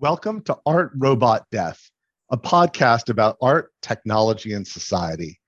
[0.00, 1.90] Welcome to Art Robot Death,
[2.30, 5.38] a podcast about art, technology, and society.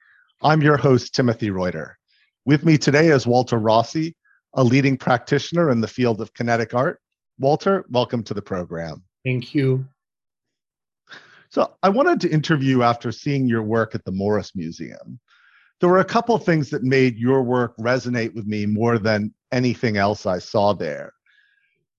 [0.43, 1.97] I'm your host, Timothy Reuter.
[2.45, 4.15] With me today is Walter Rossi,
[4.53, 7.01] a leading practitioner in the field of kinetic art.
[7.39, 9.03] Walter, welcome to the program.
[9.25, 9.87] Thank you.
[11.49, 15.19] So, I wanted to interview after seeing your work at the Morris Museum.
[15.81, 19.33] There were a couple of things that made your work resonate with me more than
[19.51, 21.15] anything else I saw there.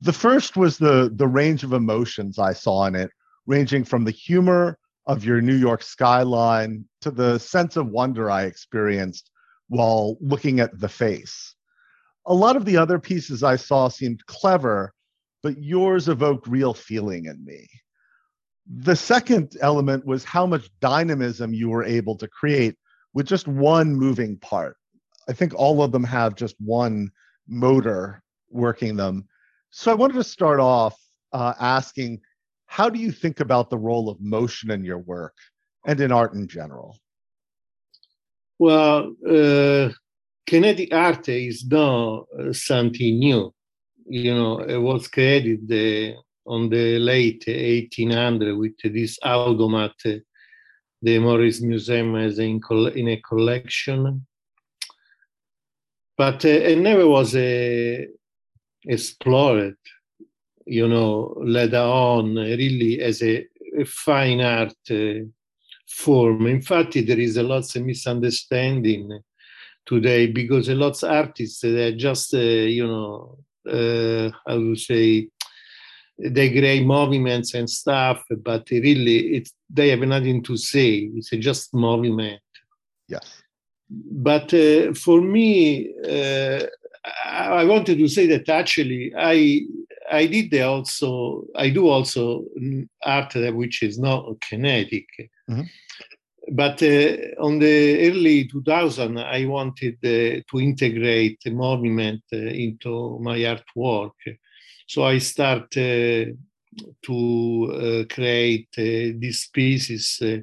[0.03, 3.09] The first was the the range of emotions I saw in it,
[3.45, 8.43] ranging from the humor of your New York skyline to the sense of wonder I
[8.43, 9.31] experienced
[9.69, 11.55] while looking at the face.
[12.25, 14.93] A lot of the other pieces I saw seemed clever,
[15.41, 17.65] but yours evoked real feeling in me.
[18.67, 22.75] The second element was how much dynamism you were able to create
[23.13, 24.75] with just one moving part.
[25.29, 27.09] I think all of them have just one
[27.47, 29.29] motor working them
[29.75, 30.95] so I wanted to start off
[31.31, 32.21] uh, asking,
[32.67, 35.33] how do you think about the role of motion in your work
[35.87, 36.95] and in art in general?
[38.59, 39.89] Well, uh,
[40.45, 43.51] kinetic art is not uh, something new.
[44.05, 50.11] You know, it was created uh, on the late 1800 with this automat uh,
[51.01, 52.61] the Morris Museum has in,
[52.95, 54.27] in a collection.
[56.15, 58.07] But uh, it never was a
[58.87, 59.77] explored,
[60.65, 63.45] you know, later on, really as a,
[63.77, 65.25] a fine art uh,
[65.89, 66.47] form.
[66.47, 69.19] In fact, there is a lot of misunderstanding
[69.85, 73.37] today because a lot of artists they're just, uh, you know,
[73.69, 75.27] uh, how to say,
[76.19, 81.09] they create movements and stuff, but really, it's they have nothing to say.
[81.15, 82.39] It's just movement.
[83.07, 83.41] Yes.
[83.89, 86.65] But uh, for me, uh,
[87.25, 89.65] I wanted to say that actually I
[90.11, 92.45] I did also I do also
[93.03, 95.07] art which is not kinetic,
[95.49, 95.63] mm-hmm.
[96.51, 103.37] but uh, on the early 2000 I wanted uh, to integrate movement uh, into my
[103.39, 104.11] artwork,
[104.87, 110.37] so I started uh, to uh, create uh, these pieces uh,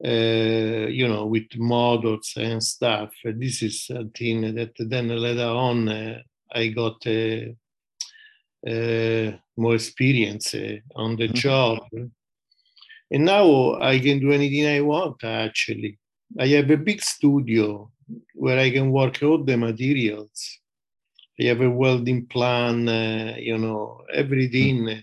[0.00, 3.10] you know, with models and stuff.
[3.24, 6.20] This is something that then later on uh,
[6.52, 7.52] I got uh,
[8.66, 11.34] uh more experience uh, on the mm-hmm.
[11.34, 11.78] job.
[13.10, 15.98] And now I can do anything I want, actually.
[16.38, 17.90] I have a big studio
[18.34, 20.60] where I can work all the materials.
[21.40, 25.02] I have a welding plan, uh, you know, everything.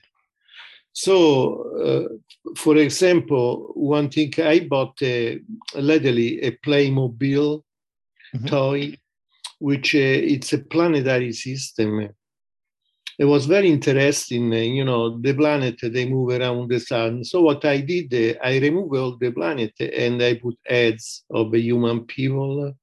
[0.96, 1.18] So,
[1.76, 5.36] uh, for example, one thing I bought uh,
[5.76, 7.62] lately a Playmobil
[8.34, 8.46] mm-hmm.
[8.46, 8.98] toy,
[9.60, 9.98] which uh,
[10.34, 12.10] it's a planetary system.
[13.20, 14.54] It was very interesting.
[14.54, 17.26] Uh, you know, the planet they move around the sun.
[17.26, 21.54] So what I did, uh, I removed all the planet and I put heads of
[21.54, 22.74] human people,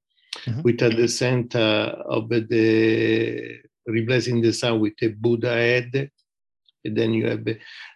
[0.45, 0.61] mm-hmm.
[0.61, 1.57] with at the center
[2.05, 3.57] of the
[3.87, 6.11] replacing the sun with a Buddha head
[6.83, 7.47] then you have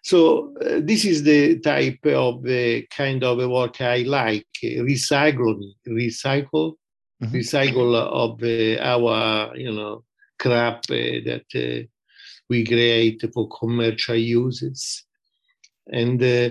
[0.03, 6.75] so uh, this is the type of uh, kind of work i like recycle recycle
[7.21, 7.35] mm-hmm.
[7.35, 10.03] recycle of uh, our you know
[10.39, 11.85] crap uh, that uh,
[12.49, 15.03] we create for commercial uses.
[15.91, 16.49] And uh,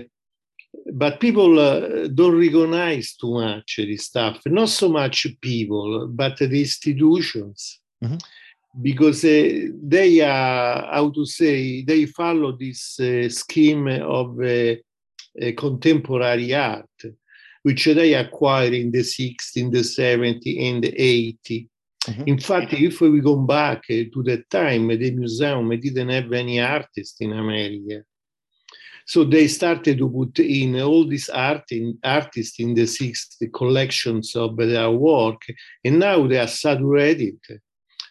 [0.93, 1.55] but people
[2.09, 4.41] don't recognize too much this stuff.
[4.45, 7.79] Not so much people but the institutions.
[8.03, 8.17] Mm-hmm
[8.81, 14.75] because uh, they are how to say they follow this uh, scheme of uh,
[15.57, 16.85] contemporary art
[17.63, 21.67] which they acquired in the 60s in the 70s and the 80s
[22.05, 22.23] mm-hmm.
[22.27, 27.19] in fact if we go back to that time the museum didn't have any artists
[27.19, 28.03] in america.
[29.09, 34.35] So they started to put in all these art in, artists in the 60s collections
[34.35, 35.41] of their work
[35.83, 37.39] and now they are saturated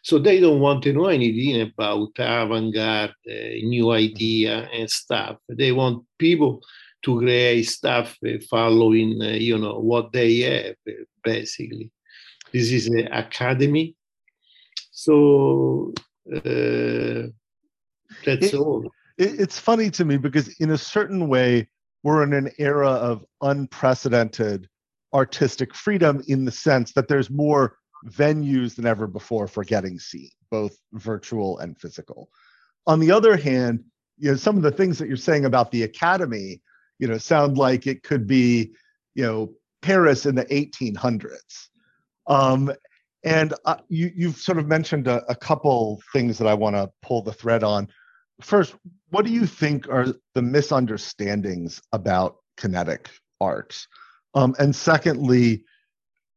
[0.06, 3.32] so they don't want to know anything about avant-garde, uh,
[3.64, 5.36] new idea and stuff.
[5.48, 6.62] They want people
[7.02, 10.76] to create stuff uh, following, uh, you know, what they have,
[11.24, 11.90] basically.
[12.52, 13.96] This is an academy.
[14.92, 15.92] So
[16.32, 17.26] uh,
[18.24, 18.84] that's it, all.
[19.18, 21.68] It, it's funny to me because in a certain way,
[22.04, 24.68] we're in an era of unprecedented
[25.12, 30.30] artistic freedom in the sense that there's more venues than ever before for getting seen,
[30.50, 32.28] both virtual and physical.
[32.86, 33.84] On the other hand,
[34.18, 36.60] you know, some of the things that you're saying about the academy,
[36.98, 38.72] you know, sound like it could be,
[39.14, 39.52] you know,
[39.82, 41.68] Paris in the 1800s.
[42.26, 42.72] Um,
[43.24, 46.90] and uh, you, you've sort of mentioned a, a couple things that I want to
[47.02, 47.88] pull the thread on.
[48.40, 48.74] first,
[49.10, 53.10] what do you think are the misunderstandings about kinetic
[53.40, 53.86] art?
[54.34, 55.64] Um, and secondly,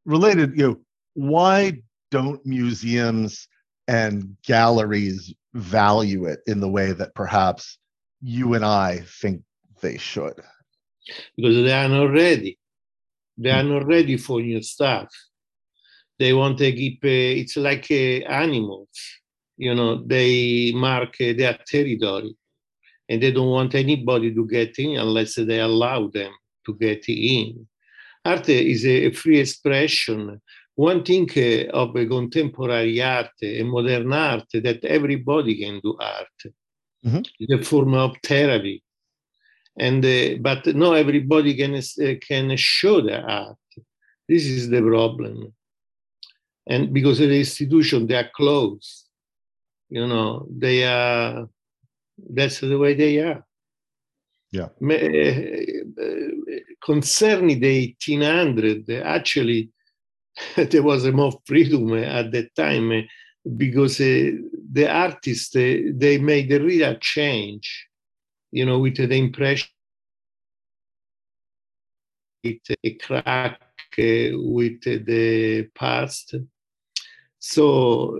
[0.04, 0.80] related, you know,
[1.14, 3.48] why don't museums
[3.88, 7.78] and galleries value it in the way that perhaps
[8.20, 9.42] you and I think
[9.80, 10.40] they should?
[11.36, 12.58] Because they are not ready.
[13.36, 15.08] They are not ready for new stuff.
[16.18, 18.88] They want to keep, uh, it's like uh, animals,
[19.56, 22.36] you know, they mark uh, their territory
[23.08, 26.32] and they don't want anybody to get in unless they allow them
[26.66, 27.66] to get in.
[28.24, 30.40] Art is a free expression.
[30.74, 36.54] One thing uh, of a contemporary art, a modern art, that everybody can do art.
[37.04, 37.52] Mm-hmm.
[37.52, 38.82] A form of therapy.
[39.78, 43.56] And, uh, but not everybody can, uh, can show the art.
[44.28, 45.52] This is the problem.
[46.66, 49.06] And because of the institution, they are closed.
[49.88, 51.48] You know, they are,
[52.16, 53.44] that's the way they are.
[54.52, 54.68] Yeah.
[56.84, 59.70] Concerning the 1800, actually,
[60.56, 63.02] there was more freedom eh, at that time eh,
[63.56, 64.30] because uh,
[64.72, 67.88] the artists they made a real change,
[68.50, 69.68] you know, with the impression,
[72.44, 73.60] with a crack
[73.96, 76.34] with the past.
[77.38, 78.18] So,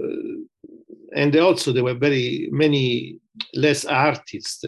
[1.14, 3.18] and also there were very many
[3.54, 4.64] less artists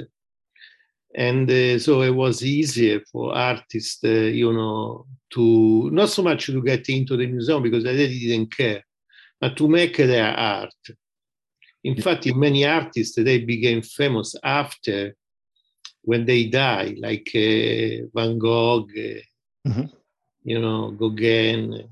[1.15, 6.47] and uh, so it was easier for artists, uh, you know, to not so much
[6.47, 8.83] to get into the museum because they didn't care,
[9.41, 10.75] but to make their art.
[11.85, 15.15] In fact, many artists they became famous after
[16.03, 19.85] when they die, like uh, Van Gogh, uh, mm-hmm.
[20.45, 21.89] you know, Gauguin.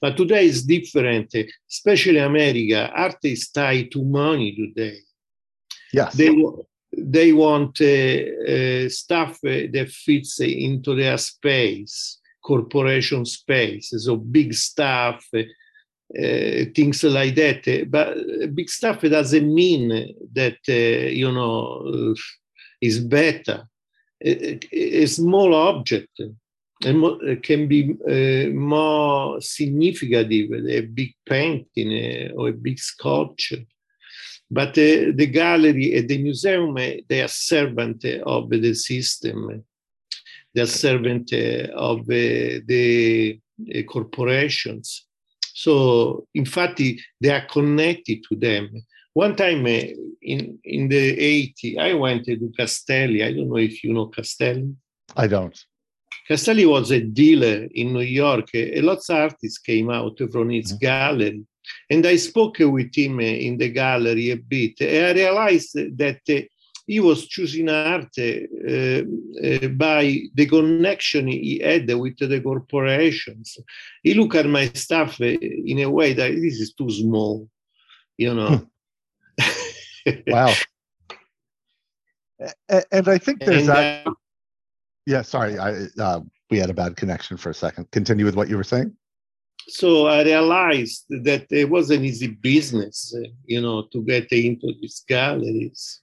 [0.00, 1.34] But today is different,
[1.70, 2.90] especially America.
[2.90, 4.98] Art is tied to money today.
[5.92, 6.14] Yes.
[6.14, 6.30] They,
[6.96, 14.54] they want uh, uh, stuff uh, that fits into their space, corporation space, so big
[14.54, 15.24] stuff,
[16.74, 17.86] things like that.
[17.88, 19.88] But big stuff doesn't mean
[20.32, 22.14] that you know
[22.80, 23.68] is better.
[24.22, 26.20] A, a small object
[26.80, 33.64] can be uh, more significant, a big painting uh, or a big sculpture.
[34.50, 39.64] But uh, the gallery and the museum, eh, they are servant eh, of the system.
[40.52, 43.38] They are servant eh, of the
[43.86, 45.06] corporations.
[45.54, 46.78] So, in fact,
[47.20, 48.70] they are connected to them.
[49.12, 53.22] One time in, in the 80s, I went to Castelli.
[53.22, 54.74] I don't know if you know Castelli.
[55.16, 55.56] I don't.
[56.26, 58.48] Castelli was a dealer in New York.
[58.54, 60.78] A lot of artists came out from his mm-hmm.
[60.78, 61.44] gallery.
[61.88, 64.80] And I spoke with him in the gallery a bit.
[64.80, 66.48] And I realized that
[66.86, 69.02] he was choosing art uh,
[69.44, 73.58] uh, by the connection he had with the corporations.
[74.02, 77.48] He looked at my stuff in a way that this is too small,
[78.18, 78.66] you know.
[80.26, 80.52] wow.
[82.68, 84.06] and I think there's that.
[84.06, 84.12] Uh,
[85.06, 86.20] yeah, sorry, I uh,
[86.50, 87.88] we had a bad connection for a second.
[87.92, 88.96] Continue with what you were saying
[89.68, 93.14] so I realized that it was an easy business,
[93.44, 96.00] you know, to get into these galleries.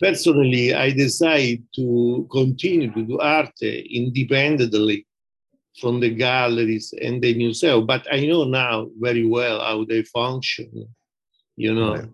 [0.00, 5.06] Personally, I decided to continue to do art independently
[5.80, 10.88] from the galleries and the museum, but I know now very well how they function,
[11.56, 11.94] you know.
[11.94, 12.08] Right.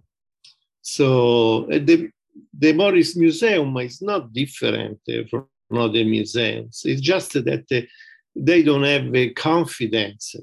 [0.82, 2.10] So uh, the,
[2.58, 6.82] the Morris Museum is not different uh, from other museums.
[6.84, 7.80] It's just that uh,
[8.34, 10.34] they don't have the confidence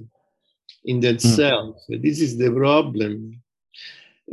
[0.86, 1.83] in themselves.
[1.89, 2.01] Mm.
[2.01, 3.41] This is the problem.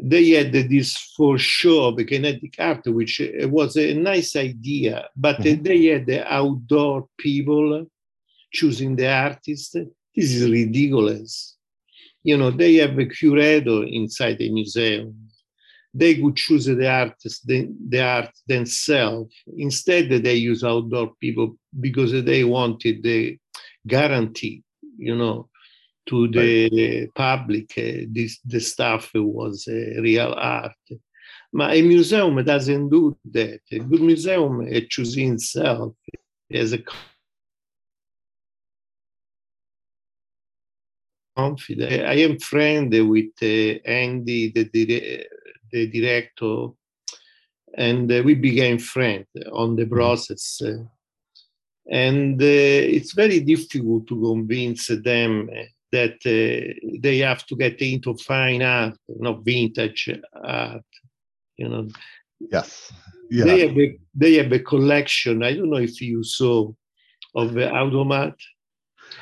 [0.00, 5.62] They had this for sure the kinetic art, which was a nice idea, but mm-hmm.
[5.62, 7.86] they had the outdoor people
[8.52, 9.72] choosing the artist.
[10.14, 11.56] This is ridiculous.
[12.22, 15.28] You know, they have a curator inside the museum.
[15.92, 19.34] They could choose the artist, the, the art themselves.
[19.56, 23.38] Instead, they use outdoor people because they wanted the
[23.88, 24.62] guarantee,
[24.98, 25.48] you know,
[26.06, 27.14] to the right.
[27.14, 30.72] public uh, this, the stuff was uh, real art.
[31.52, 33.60] But a museum doesn't do that.
[33.72, 35.94] A good museum uh, chooses itself
[36.50, 36.78] as a
[41.36, 42.04] confident.
[42.04, 45.26] I am friend with uh, Andy, the, the,
[45.70, 46.68] the director,
[47.76, 49.94] and uh, we became friends on the mm-hmm.
[49.94, 50.60] process.
[51.90, 55.50] And uh, it's very difficult to convince them
[55.90, 60.10] that uh, they have to get into fine art, not vintage
[60.44, 60.84] art.
[61.56, 61.88] You know,
[62.52, 62.92] Yes.
[63.30, 63.44] Yeah.
[63.44, 65.42] They have a, they have a collection.
[65.42, 66.72] I don't know if you saw
[67.34, 68.34] of the automat.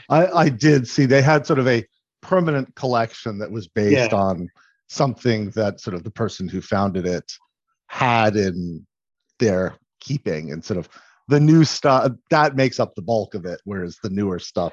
[0.08, 1.84] I, I did see they had sort of a
[2.22, 4.18] permanent collection that was based Yeah.
[4.18, 4.48] on
[4.88, 7.32] something that sort of the person who founded it
[7.88, 8.86] had in
[9.38, 10.88] their keeping and sort of
[11.28, 14.72] the new stuff that makes up the bulk of it whereas the newer stuff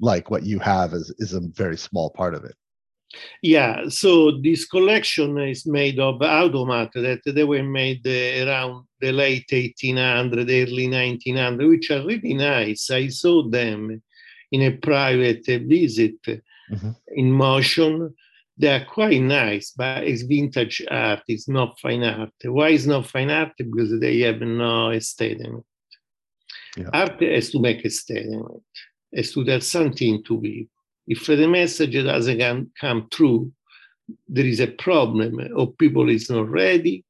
[0.00, 2.54] like what you have is is a very small part of it
[3.42, 9.10] Yeah, so this collection is made of automat that they were made uh, around the
[9.12, 12.90] late 1800, early 1900, which are really nice.
[12.90, 14.02] I saw them
[14.52, 16.20] in a private uh, visit
[16.70, 16.94] Mhm.
[17.16, 18.14] in motion.
[18.60, 21.22] They are quite nice, but it's vintage art.
[21.26, 22.34] It's not fine art.
[22.44, 23.52] Why is not fine art?
[23.56, 25.64] Because they have no statement.
[26.76, 26.90] Yeah.
[26.92, 28.62] Art has to make a statement,
[29.14, 30.70] has to tell something to people.
[31.06, 33.52] If the message doesn't come, through,
[34.28, 37.04] there is a problem, or people is not ready,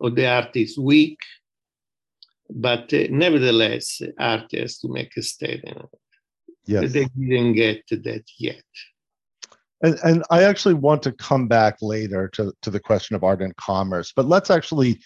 [0.00, 1.18] or the art is weak.
[2.48, 5.86] But uh, nevertheless, art has to make a statement.
[6.66, 8.62] yes They didn't get to that yet.
[9.82, 13.42] And, and I actually want to come back later to, to the question of art
[13.42, 15.00] and commerce, but let's actually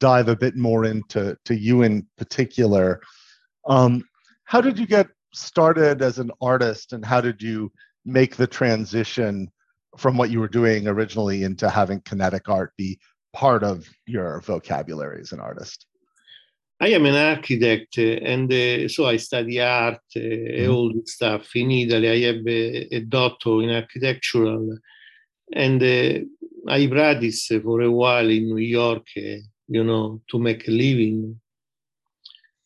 [0.00, 3.00] dive a bit more into to you in particular.
[3.66, 4.04] Um,
[4.44, 7.72] how did you get started as an artist, and how did you
[8.04, 9.50] make the transition
[9.98, 12.98] from what you were doing originally into having kinetic art be
[13.32, 15.86] part of your vocabulary as an artist?
[16.80, 20.74] I am an architect, and uh, so I study art, uh, Mhm.
[20.74, 22.08] all this stuff in Italy.
[22.08, 24.78] I have a, a doctor in architectural,
[25.54, 26.18] and uh,
[26.68, 29.38] I practice for a while in New York, uh,
[29.68, 31.40] you know, to make a living.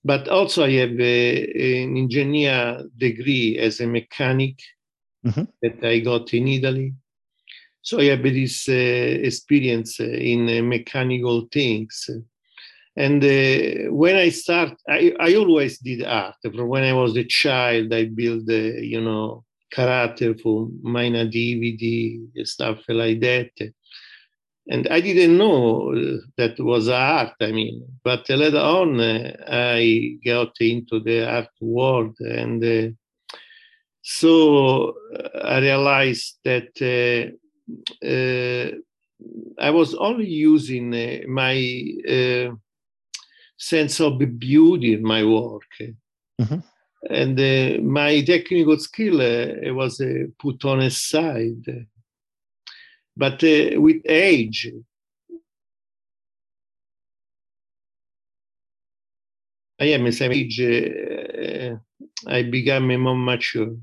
[0.07, 4.57] But also, I have a, an engineer degree as a mechanic
[5.25, 5.49] Mhm.
[5.63, 6.95] that I got in Italy.
[7.83, 12.09] So I have this uh, experience uh, in uh, mechanical things.
[12.97, 16.37] And uh, when I start, I, I always did art.
[16.43, 22.21] From when I was a child, I built, uh, you know, character for my nativity,
[22.45, 23.51] stuff like that.
[24.69, 27.35] And I didn't know uh, that was art.
[27.41, 32.89] I mean, but later on, uh, I got into the art world, and uh,
[34.03, 34.95] so
[35.43, 37.31] I realized that uh,
[38.07, 38.77] uh,
[39.59, 41.57] I was only using uh, my
[42.09, 42.55] uh,
[43.57, 45.63] sense of beauty in my work.
[46.41, 46.63] Mhm.
[47.09, 51.87] And uh, my technical skill uh, was uh, put on a side.
[53.17, 54.71] But uh, with age,
[59.81, 61.77] I am a same age, uh,
[62.27, 63.77] I became more mature.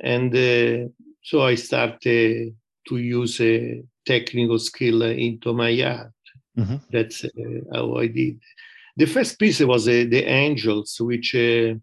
[0.00, 0.88] And uh,
[1.22, 2.54] so I started
[2.88, 6.12] to use a technical skill into my art.
[6.56, 6.80] Mhm.
[6.90, 7.30] That's uh,
[7.72, 8.40] how I did.
[8.96, 11.74] The first piece was uh, the angels, which uh,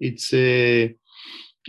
[0.00, 0.94] it's a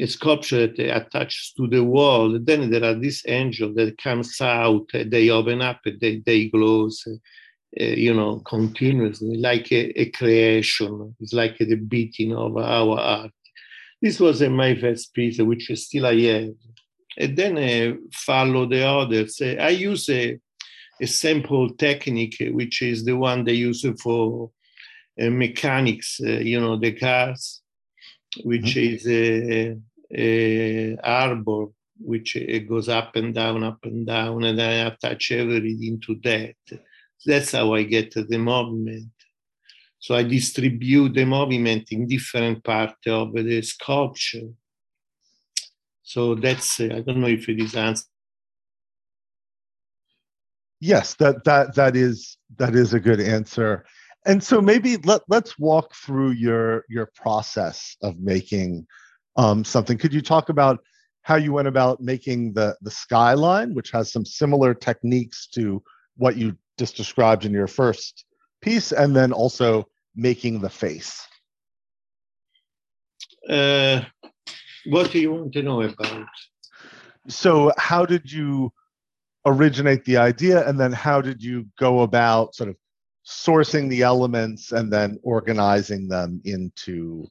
[0.05, 2.39] sculpture that attached to the wall.
[2.39, 7.83] Then there are these angels that comes out, they open up, they they close, uh,
[7.83, 11.15] you know, continuously, like a, a creation.
[11.19, 13.31] It's like the beating of our art.
[14.01, 16.53] This was uh, my first piece, which still I have.
[17.17, 19.39] And then uh, follow the others.
[19.41, 20.37] Uh, I use a,
[21.01, 24.51] a sample technique, which is the one they use for
[25.21, 27.62] uh, mechanics, uh, you know, the cars,
[28.43, 28.95] which mm-hmm.
[28.95, 29.77] is a,
[30.15, 31.67] a arbor,
[31.99, 32.37] which
[32.67, 36.55] goes up and down, up and down, and I attach everything to that.
[37.25, 39.11] That's how I get the movement.
[39.99, 44.49] So I distribute the movement in different parts of the sculpture.
[46.01, 48.07] So that's, I don't know if it is answered.
[50.83, 53.85] yes that that that is that is a good answer
[54.25, 58.85] and so maybe let, let's walk through your your process of making
[59.35, 60.79] um, something could you talk about
[61.23, 65.81] how you went about making the the skyline which has some similar techniques to
[66.17, 68.25] what you just described in your first
[68.61, 71.27] piece and then also making the face
[73.49, 74.01] Uh,
[74.85, 76.27] what do you want to know about?
[77.27, 78.71] so how did you
[79.45, 82.75] originate the idea and then how did you go about sort of
[83.25, 87.29] sourcing the elements and then organizing them into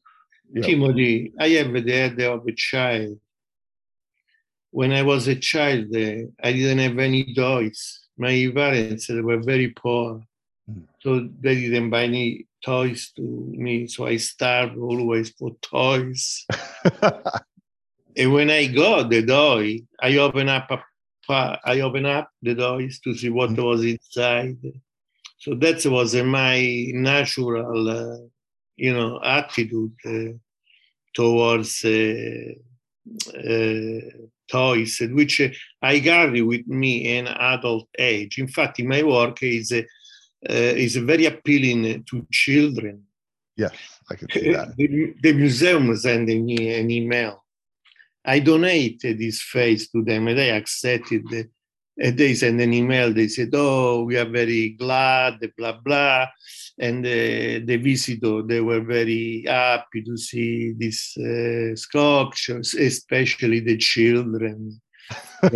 [0.52, 3.18] you know, Timothy, I have the head of a child.
[4.70, 8.00] When I was a child, uh, I didn't have any toys.
[8.16, 10.22] My parents were very poor,
[10.70, 10.84] Mm.
[11.02, 13.86] so they didn't buy any toys to me.
[13.88, 16.46] So I starved always for toys.
[18.14, 20.78] And when I got the toy, I open up a
[21.64, 23.64] I open up the toys to see what Mhm.
[23.64, 24.58] was inside.
[25.42, 28.18] So that was uh, my natural, uh,
[28.76, 30.38] you know, attitude uh,
[31.16, 32.52] towards uh,
[33.36, 34.00] uh,
[34.48, 35.40] toys, which
[35.82, 38.38] I carry with me in adult age.
[38.38, 39.72] In fact, in my work is
[40.48, 43.02] is very appealing to children.
[43.56, 43.70] Yeah,
[44.08, 44.76] I can see that.
[44.76, 47.44] the, the museum sending me an email.
[48.24, 51.24] I donated this face to them and they accepted
[51.98, 53.12] and they sent an email.
[53.12, 56.26] They said, "Oh, we are very glad," blah blah,
[56.78, 63.76] and uh, the visitor they were very happy to see these uh, sculptures, especially the
[63.76, 64.80] children.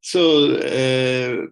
[0.00, 1.46] so, uh,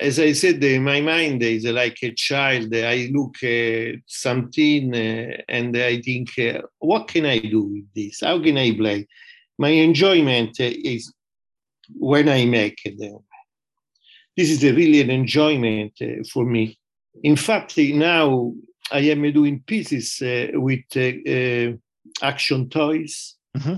[0.00, 2.74] as I said, in my mind is like a child.
[2.74, 6.28] I look at something uh, and I think,
[6.78, 8.20] "What can I do with this?
[8.20, 9.06] How can I play?"
[9.58, 11.12] My enjoyment is
[11.98, 13.18] when I make them.
[14.36, 16.78] This is a really an enjoyment uh, for me.
[17.22, 18.54] In fact, now
[18.90, 21.76] I am doing pieces uh, with uh, uh
[22.22, 23.36] action toys.
[23.56, 23.76] Mm-hmm.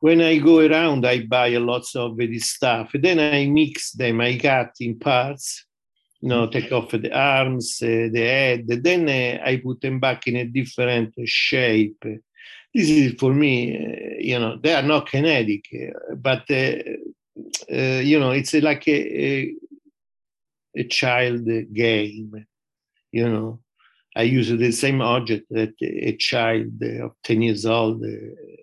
[0.00, 2.90] When I go around, I buy a lots of this stuff.
[2.94, 4.20] Then I mix them.
[4.20, 5.66] I cut in parts.
[6.20, 6.52] You know, mm-hmm.
[6.52, 8.66] take off the arms, uh, the head.
[8.66, 12.02] Then uh, I put them back in a different shape.
[12.72, 14.16] This is for me.
[14.20, 15.64] you know, they are not kinetic,
[16.16, 16.44] but
[17.72, 19.54] uh, you know, it's like a, a,
[20.76, 22.46] a child game.
[23.12, 23.60] You know,
[24.16, 28.08] I use the same object that a child of ten years old uh,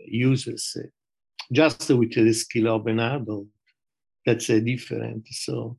[0.06, 0.88] uses, uh,
[1.52, 3.48] just with the skill of an adult.
[4.26, 5.28] That's different.
[5.30, 5.78] So,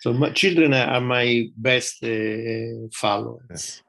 [0.00, 2.04] so my children are my best
[2.94, 3.82] followers.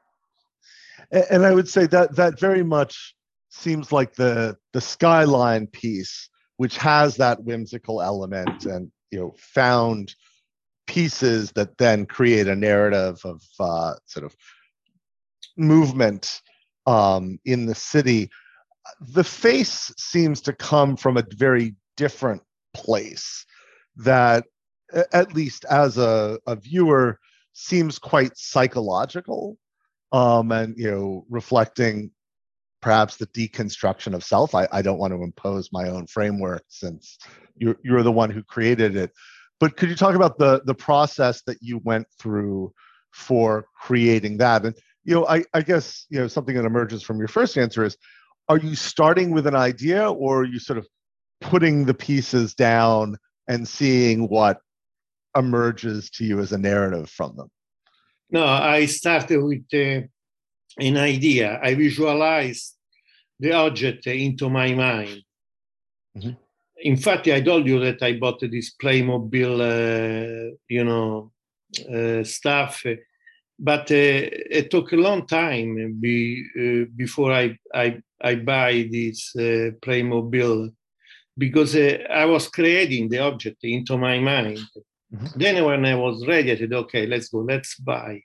[1.12, 3.16] And I would say that that very much
[3.50, 6.30] seems like the the skyline piece
[6.64, 10.16] which has that whimsical element and you know found
[10.88, 14.34] pieces that then create a narrative of uh, sort of
[15.58, 16.40] movement
[16.86, 18.30] um, in the city.
[19.02, 22.42] The face seems to come from a very different
[22.74, 23.46] place
[23.98, 24.46] that,
[25.12, 27.20] at least as a, a viewer,
[27.52, 29.58] seems quite psychological
[30.14, 32.12] um, and you know reflecting
[32.84, 34.54] perhaps the deconstruction of self.
[34.54, 37.18] I, I don't want to impose my own framework since
[37.56, 39.12] you're, you're the one who created it.
[39.60, 42.74] But could you talk about the, the process that you went through
[43.12, 44.66] for creating that?
[44.66, 47.86] And, you know, I, I guess, you know, something that emerges from your first answer
[47.86, 47.98] is,
[48.50, 50.86] are you starting with an idea or are you sort of
[51.40, 53.18] putting the pieces down
[53.48, 54.60] and seeing what
[55.38, 57.50] emerges to you as a narrative from them?
[58.30, 59.66] No, I started with
[60.78, 61.60] an idea.
[61.62, 62.76] I visualized
[63.40, 65.22] the object into my mind.
[66.18, 66.32] Mm-hmm.
[66.78, 71.32] In fact, I told you that I bought this Playmobil, uh, you know,
[71.92, 72.84] uh, stuff,
[73.60, 74.24] but uh,
[74.60, 80.74] it took a long time be, uh, before I, I, I buy this uh, Playmobil
[81.38, 84.60] because uh, I was creating the object into my mind.
[85.14, 85.26] Mm-hmm.
[85.40, 88.22] Then when I was ready, I said, okay, let's go, let's buy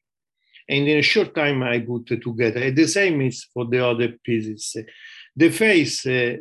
[0.69, 2.63] and in a short time I put together.
[2.63, 4.77] And the same is for the other pieces.
[5.35, 6.37] The face uh,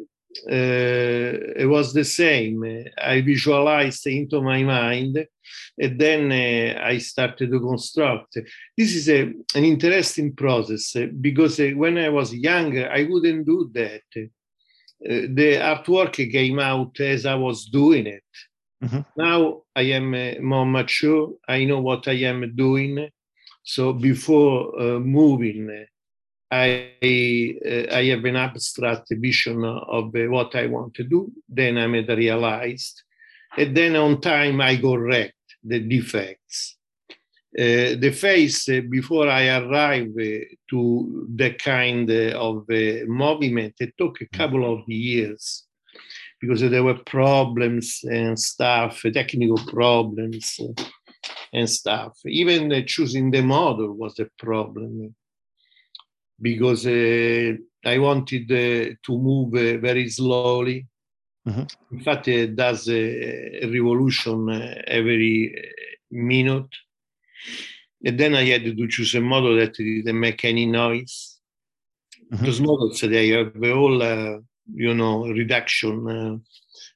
[0.45, 2.85] uh, was the same.
[2.97, 5.25] I visualized into my mind,
[5.77, 8.37] and then uh, I started to construct.
[8.77, 9.21] This is a,
[9.55, 14.01] an interesting process uh, because uh, when I was younger, I wouldn't do that.
[14.15, 14.27] Uh,
[14.99, 18.23] the artwork came out as I was doing it.
[18.83, 19.01] Mm-hmm.
[19.15, 21.33] Now I am more mature.
[21.47, 23.09] I know what I am doing.
[23.67, 25.85] So before uh, moving,
[26.49, 31.29] I uh, I have an abstract vision of uh, what I want to do.
[31.49, 33.03] Then I materialized,
[33.57, 36.77] and then on time I correct the defects.
[37.59, 44.21] Uh, the face uh, before I arrive uh, to the kind of movement, it took
[44.21, 45.65] a couple of years
[46.39, 50.57] because there were problems and stuff, technical problems
[51.53, 52.17] and stuff.
[52.25, 55.15] Even uh, choosing the model was a problem
[56.41, 57.53] because uh,
[57.85, 60.87] I wanted uh, to move uh, very slowly.
[61.47, 61.95] Mm-hmm.
[61.95, 65.61] In fact, it does a, revolution uh, every uh,
[66.11, 66.69] minute.
[68.03, 71.39] And then I had to choose a model that didn't make any noise.
[72.31, 72.45] Mm-hmm.
[72.45, 74.01] Those models, they have all,
[74.73, 76.43] you know, reduction,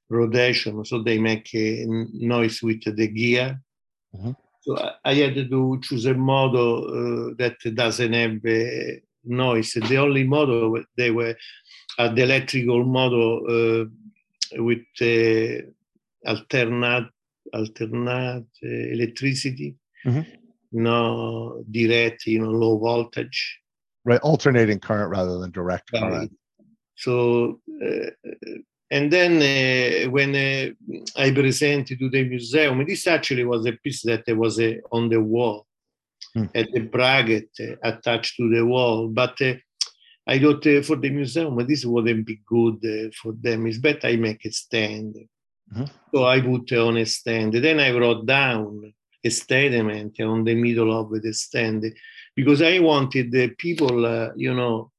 [0.10, 3.62] rotation, so they make a noise with the gear.
[4.16, 4.32] Mm-hmm.
[4.62, 9.74] So I had to choose a model uh, that doesn't have uh, noise.
[9.74, 11.36] The only model they were
[11.98, 17.10] uh, the electrical model uh, with uh, alternate
[17.54, 20.26] alternate electricity, Mhm.
[20.72, 23.60] no direct, you know, low voltage.
[24.06, 26.02] Right, alternating current rather than direct Right.
[26.02, 26.32] current.
[26.96, 28.12] So, uh,
[28.92, 30.70] and then uh, when uh,
[31.16, 35.22] I presented to the museum, this actually was a piece that was uh, on the
[35.22, 35.66] wall,
[36.34, 36.46] Hmm.
[36.56, 39.10] at the bracket uh, attached to the wall.
[39.10, 39.56] But uh,
[40.34, 42.80] I thought uh, for the museum, this wouldn't be good
[43.20, 43.68] for them.
[43.68, 45.16] It's better I make a stand.
[45.74, 45.90] Mhm.
[46.12, 47.54] So I put on a stand.
[47.54, 51.82] Then I wrote down a statement on the middle of the stand
[52.36, 53.96] because I wanted the people,
[54.38, 54.92] you know,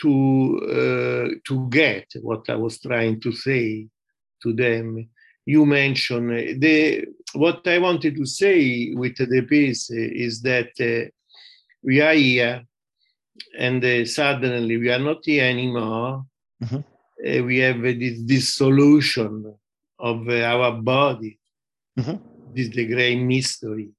[0.00, 3.86] to uh, to get what I was trying to say
[4.42, 5.08] to them.
[5.46, 11.08] You mentioned uh, the what I wanted to say with the piece is that uh,
[11.82, 12.64] we are here,
[13.58, 16.24] and uh, suddenly we are not here anymore.
[16.62, 16.84] Mhm.
[17.26, 19.54] Uh, we have uh, this dissolution
[19.98, 21.38] of uh, our body.
[21.98, 22.20] Mhm.
[22.54, 23.90] This is the great mystery,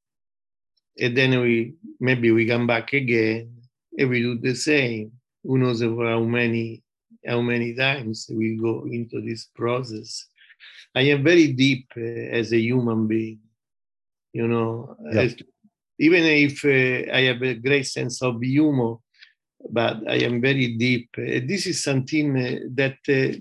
[1.00, 3.50] and then we maybe we come back again
[3.98, 5.12] and we do the same
[5.44, 6.82] who knows how many
[7.26, 10.28] how many times we go into this process
[10.96, 13.40] i am very deep uh, as a human being
[14.34, 15.24] you know Yeah.
[15.24, 15.36] as-
[16.00, 18.96] even if uh, i have a great sense of humor
[19.70, 23.32] but i am very deep Uh, this is something uh, that uh,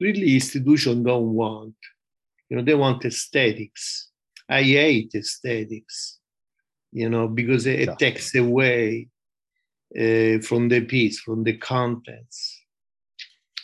[0.00, 1.74] really institutions don't want
[2.48, 3.84] you know they want aesthetics
[4.48, 6.18] i hate aesthetics
[6.92, 7.96] you know because it, it Yeah.
[7.98, 9.08] takes away
[9.96, 12.62] uh, from the piece, from the contents.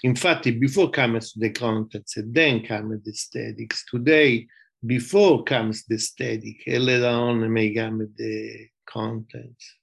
[0.02, 3.84] Infatti, before comes the contents, and then comes the aesthetics.
[3.90, 4.46] Today,
[4.84, 9.76] before comes the aesthetic, and later on may come the contents.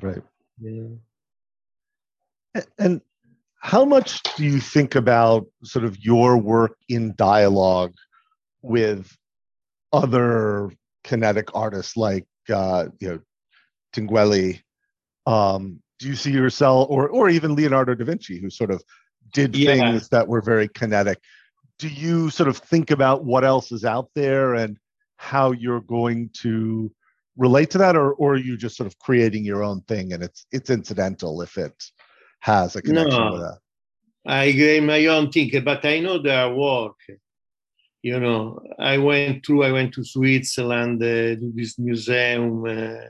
[0.00, 0.22] Right.
[0.60, 0.88] Yeah.
[2.78, 3.00] And
[3.56, 7.94] how much do you think about sort of your work in dialogue
[8.60, 9.16] with
[9.92, 10.70] other
[11.04, 13.20] kinetic artists like uh, you know
[13.94, 14.60] Tinguely?
[15.26, 18.82] Um, do you see yourself, or or even Leonardo da Vinci, who sort of
[19.32, 19.74] did Yeah.
[19.74, 21.18] things that were very kinetic?
[21.78, 24.78] Do you sort of think about what else is out there and
[25.16, 26.92] how you're going to
[27.36, 30.22] relate to that, or or are you just sort of creating your own thing and
[30.22, 31.72] it's it's incidental if it
[32.40, 33.32] has a connection No.
[33.32, 33.58] with that?
[34.26, 36.96] I create my own thing, but I know their work.
[38.02, 43.06] You know, I went through, I went to Switzerland uh, to this museum, uh,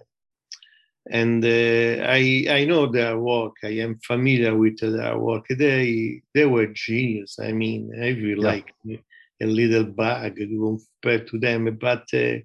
[1.11, 3.55] and uh, I I know their work.
[3.65, 5.47] I am familiar with their work.
[5.49, 7.39] They they were genius.
[7.41, 8.51] I mean, I feel Yeah.
[8.53, 8.73] like
[9.43, 11.77] a little bug compared to them.
[11.81, 12.39] But uh,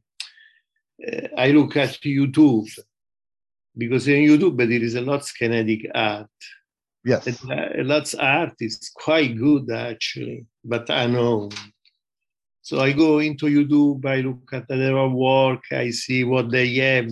[1.08, 2.70] uh, I look at YouTube
[3.78, 6.30] because in YouTube there is a lot of kinetic art.
[7.06, 7.28] Yes.
[7.28, 11.50] Uh, lots of art is quite good actually, but I know.
[12.62, 17.08] So I go into YouTube, I look at their work, I see what they have,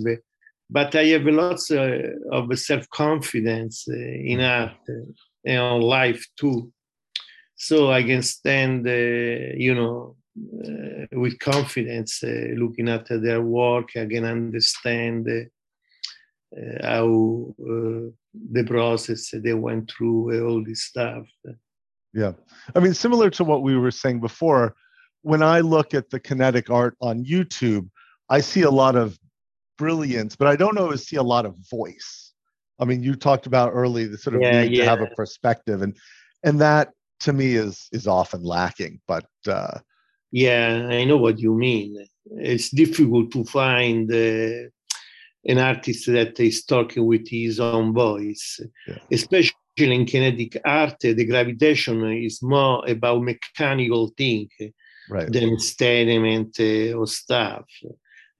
[0.68, 5.12] but I have lots uh, of self confidence uh, in art uh,
[5.44, 6.72] and on life too.
[7.54, 13.90] So I can stand, uh, you know, uh, with confidence uh, looking at their work.
[13.96, 15.28] I can understand
[16.82, 18.10] how uh,
[18.52, 21.26] the process they went through, all this stuff.
[22.12, 22.32] Yeah.
[22.74, 24.74] I mean, similar to what we were saying before,
[25.22, 27.88] when I look at the kinetic art on YouTube,
[28.28, 29.18] I see a lot of
[29.78, 32.32] brilliance, but I don't always see a lot of voice.
[32.78, 35.82] I mean, you talked about early the sort of Yeah, need to have a perspective,
[35.82, 35.96] and
[36.44, 39.00] and that to me is is often lacking.
[39.06, 39.78] But uh,
[40.32, 42.06] Yeah, I know what you mean.
[42.26, 44.68] It's difficult to find uh,
[45.44, 48.98] an artist that is talking with his own voice, Yeah.
[49.10, 50.98] especially in kinetic art.
[51.00, 54.48] The gravitation is more about mechanical thing
[55.08, 57.64] right, than statement uh, or stuff.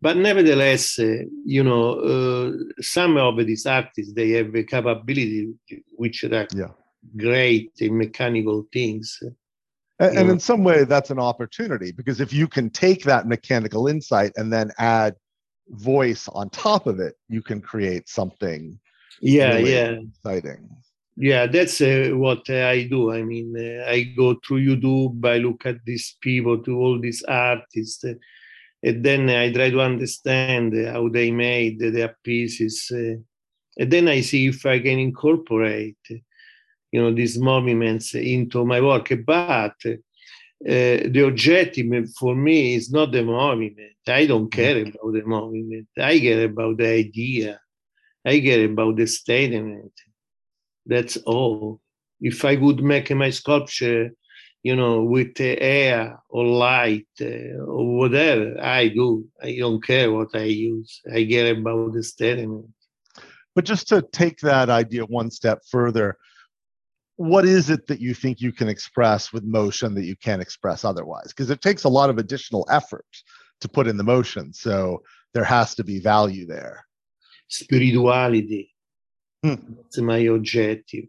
[0.00, 5.54] But nevertheless, uh, you know, uh, some of these artists they have a capability
[5.96, 6.72] which are Yeah.
[7.16, 9.22] great in mechanical things.
[9.98, 13.86] and, and in some way, that's an opportunity because if you can take that mechanical
[13.88, 15.14] insight and then add
[15.70, 18.78] voice on top of it, you can create something
[19.20, 20.00] Yeah, really yeah.
[20.10, 20.68] exciting.
[21.16, 23.10] Yeah, that's uh, what uh, I do.
[23.10, 27.22] I mean, uh, I go through YouTube, I look at these people, to all these
[27.22, 28.14] artists, uh,
[28.82, 32.90] and then I try to understand how they made their pieces.
[32.92, 33.16] Uh,
[33.78, 39.12] and then I see if I can incorporate, you know, these movements into my work.
[39.24, 39.92] But uh,
[40.60, 43.76] the objective for me is not the movement.
[44.06, 45.88] I don't care about the movement.
[45.98, 47.60] I care about the idea.
[48.24, 49.92] I care about the statement.
[50.84, 51.80] That's all.
[52.20, 54.10] If I would make my sculpture
[54.66, 59.24] you know, with the air or light uh, or whatever I do.
[59.40, 61.00] I don't care what I use.
[61.14, 62.66] I care about the experiment.
[63.54, 66.16] But just to take that idea one step further,
[67.14, 70.84] what is it that you think you can express with motion that you can't express
[70.84, 71.28] otherwise?
[71.28, 73.06] Because it takes a lot of additional effort
[73.60, 74.52] to put in the motion.
[74.52, 75.00] So
[75.32, 76.84] there has to be value there.
[77.46, 78.74] Spirituality.
[79.44, 79.54] Hmm.
[79.76, 81.04] That's my objective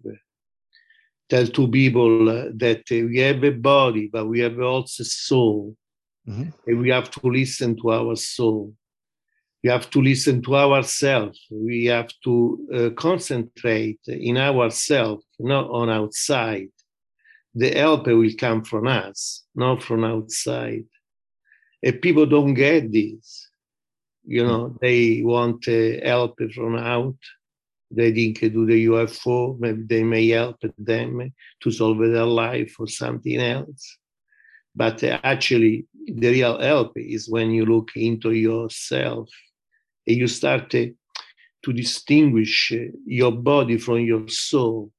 [1.29, 5.75] tell to people that we have a body, but we have also a soul.
[6.27, 6.49] Mm-hmm.
[6.65, 8.73] And we have to listen to our soul.
[9.63, 11.39] We have to listen to ourselves.
[11.49, 16.69] We have to uh, concentrate in ourselves, not on outside.
[17.55, 20.85] The help will come from us, not from outside.
[21.81, 23.49] And people don't get this.
[24.25, 27.17] You know, they want uh, help from out
[27.89, 32.87] they think do the UFO, maybe they may help them to solve their life or
[32.87, 33.97] something else.
[34.75, 39.29] But actually, the real help is when you look into yourself
[40.05, 40.93] and you start to,
[41.63, 42.71] to distinguish
[43.05, 44.91] your body from your soul.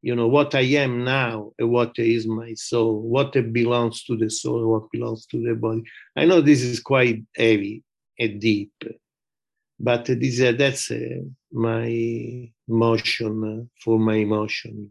[0.00, 4.30] You know, what I am now and what is my soul, what belongs to the
[4.30, 5.82] soul, what belongs to the body.
[6.16, 7.82] I know this is quite heavy
[8.18, 8.72] and deep,
[9.80, 11.24] but this, uh, that's uh,
[11.54, 14.90] my motion for my emotion.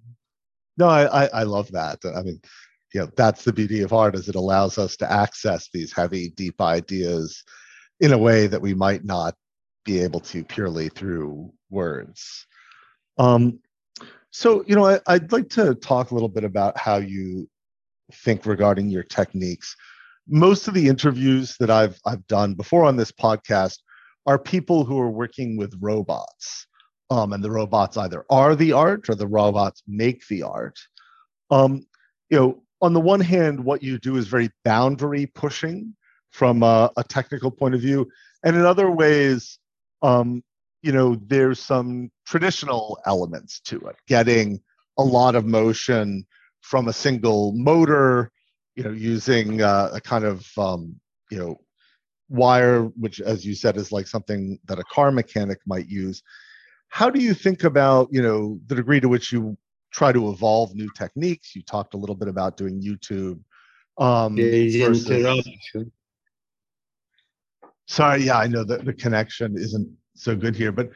[0.77, 1.99] No, I, I love that.
[2.15, 2.41] I mean,
[2.93, 6.29] you know, that's the beauty of art is it allows us to access these heavy,
[6.29, 7.43] deep ideas
[7.99, 9.35] in a way that we might not
[9.83, 12.47] be able to purely through words.
[13.17, 13.59] Um,
[14.31, 17.47] so, you know, I, would like to talk a little bit about how you
[18.11, 19.75] think regarding your techniques.
[20.27, 23.79] Most of the interviews that I've I've done before on this podcast
[24.25, 26.67] are people who are working with robots.
[27.09, 30.79] Um, and the robots either are the art or the robots make the art.
[31.51, 31.85] Um,
[32.29, 35.95] you know, on the one hand, what you do is very boundary pushing
[36.31, 38.09] from a, a technical point of view,
[38.43, 39.59] and in other ways,
[40.01, 40.43] um,
[40.81, 44.59] you know, there's some traditional elements to it, getting
[44.97, 46.25] a lot of motion
[46.61, 48.31] from a single motor,
[48.75, 51.59] you know, using uh, a kind of um, you know
[52.33, 56.23] wire, which, as you said, is like something that a car mechanic might use.
[56.89, 59.55] How do you think about, you know, the degree to which you
[59.91, 61.55] try to evolve new techniques?
[61.55, 63.39] You talked a little bit about doing YouTube.
[63.97, 65.47] Um, versus...
[67.85, 70.89] Sorry, yeah, I know that the connection isn't so good here, but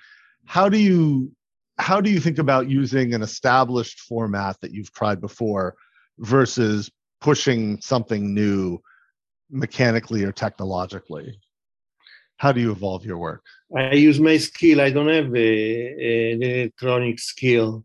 [0.45, 1.31] how do you
[1.77, 5.75] how do you think about using an established format that you've tried before
[6.17, 6.89] versus
[7.21, 8.79] pushing something new
[9.49, 11.39] mechanically or technologically?
[12.37, 13.43] How do you evolve your work?
[13.75, 14.79] I use my skill.
[14.81, 17.83] I don't have a, an electronic skill.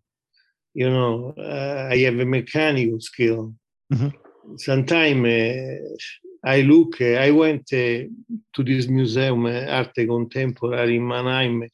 [0.74, 3.54] You know, uh, I have a mechanical skill.
[3.92, 4.56] Mm-hmm.
[4.56, 8.08] Sometimes uh, I look, uh, I went uh,
[8.54, 11.68] to this museum, uh, Arte Contemporary in Mannheim.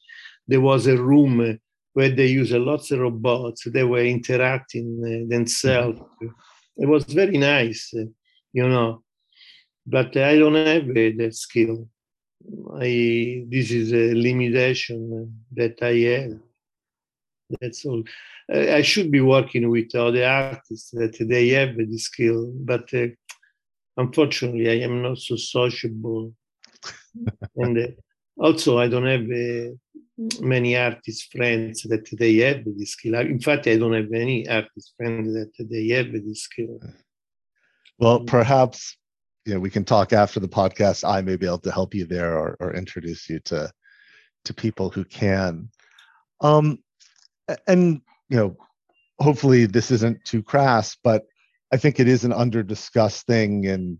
[0.47, 1.59] There was a room
[1.93, 3.63] where they use lots of robots.
[3.65, 5.99] They were interacting uh, themselves.
[5.99, 6.27] Mm-hmm.
[6.77, 7.91] It was very nice,
[8.53, 9.03] you know
[9.89, 11.87] but I don't have uh, that skill.
[12.79, 16.39] I this is a limitation that I have.
[17.59, 18.03] That's all.
[18.49, 23.07] I should be working with other artists that they have the skill, but uh,
[23.97, 26.33] unfortunately, I am not so sociable,
[27.55, 27.87] and uh,
[28.37, 29.71] also I don't have uh,
[30.41, 33.15] many artist friends that they have the skill.
[33.15, 36.79] In fact, I don't have any artist friends that they have the skill.
[37.97, 38.97] Well, perhaps
[39.45, 41.07] you know we can talk after the podcast.
[41.07, 43.71] I may be able to help you there or, or introduce you to
[44.45, 45.69] to people who can.
[46.41, 46.79] Um
[47.67, 48.57] and you know
[49.19, 51.25] hopefully this isn't too crass but
[51.73, 53.99] i think it is an under discussed thing in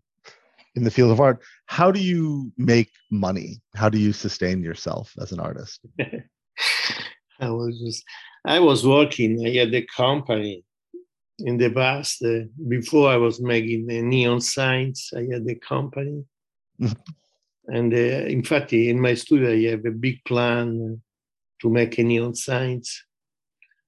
[0.76, 1.42] in the field of art.
[1.66, 3.62] How do you make money?
[3.76, 5.82] How do you sustain yourself as an artist?
[7.42, 8.04] I was just
[8.46, 10.64] i was working i had a company
[11.42, 16.24] in the past, uh, before I was making the neon signs, I had a company.
[16.82, 17.74] Mm-hmm.
[17.76, 21.02] and uh, in fact, in my studio, I have a big plan
[21.62, 23.04] to make a neon signs.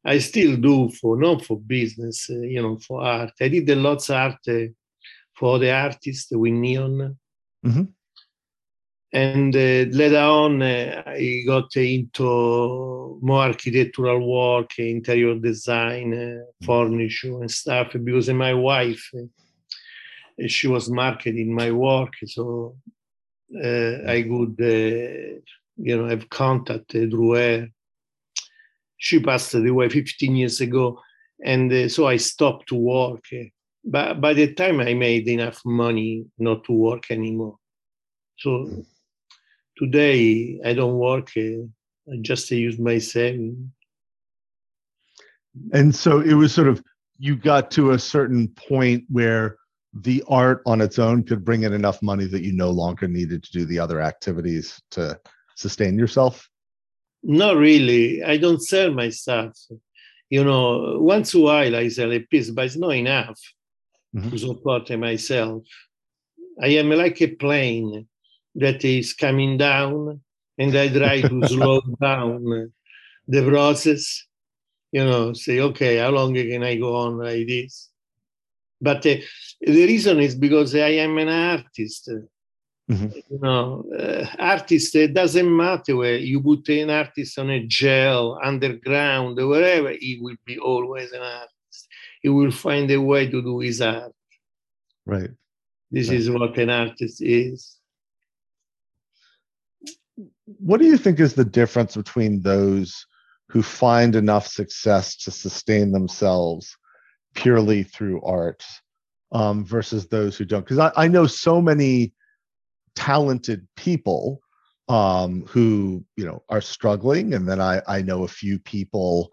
[0.03, 3.31] I still do for not for business, uh, you know, for art.
[3.39, 4.73] I did a lot of art uh,
[5.37, 7.17] for the artists with neon.
[7.65, 7.83] Mm-hmm
[9.13, 17.41] and uh, later on uh, i got into more architectural work interior design uh, furniture
[17.41, 19.11] and stuff because my wife
[20.47, 22.75] she was marketing my work so
[23.63, 25.39] uh, i could uh,
[25.81, 27.67] you know have contact through her.
[28.97, 30.99] She passed away 15 years ago
[31.43, 33.25] and so i stopped to work.
[33.83, 37.57] But by the time I made enough money not to work anymore.
[38.37, 38.85] So
[39.77, 41.31] today I don't work.
[41.37, 41.63] Uh,
[42.11, 43.71] I just use my saving.
[45.73, 46.83] And so it was sort of
[47.17, 49.57] you got to a certain point where
[49.93, 53.43] the art on its own could bring in enough money that you no longer needed
[53.43, 55.19] to do the other activities to
[55.55, 56.49] sustain yourself?
[57.23, 58.23] Not really.
[58.23, 59.57] I don't sell my stuff.
[60.29, 63.39] You know, once a while I sell a piece, but it's not enough
[64.15, 64.29] mm-hmm.
[64.29, 65.63] to support myself.
[66.61, 68.07] I am like a plane
[68.55, 70.21] that is coming down
[70.57, 72.71] and I try to slow down
[73.27, 74.25] the process.
[74.91, 77.89] You know, say, okay, how long can I go on like this?
[78.81, 79.15] But uh,
[79.61, 82.09] the reason is because I am an artist.
[82.89, 83.07] Mm-hmm.
[83.29, 88.37] You know, uh, artist, it doesn't matter where you put an artist on a jail,
[88.43, 91.87] underground, or wherever, he will be always an artist.
[92.21, 94.11] He will find a way to do his art.
[95.05, 95.29] Right.
[95.89, 96.17] This right.
[96.17, 97.77] is what an artist is.
[100.59, 103.05] What do you think is the difference between those
[103.49, 106.75] who find enough success to sustain themselves
[107.35, 108.63] purely through art
[109.31, 110.61] um, versus those who don't?
[110.61, 112.13] Because I, I know so many
[112.95, 114.41] talented people
[114.89, 119.31] um, who you know are struggling, and then I I know a few people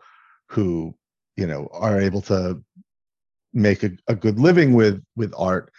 [0.49, 0.95] who
[1.37, 2.63] you know are able to
[3.53, 5.73] make a, a good living with with art,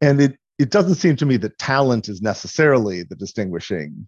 [0.00, 4.06] and it it doesn't seem to me that talent is necessarily the distinguishing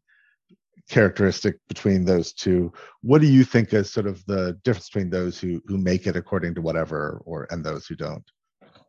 [0.88, 2.72] characteristic between those two
[3.02, 6.16] what do you think is sort of the difference between those who who make it
[6.16, 8.24] according to whatever or and those who don't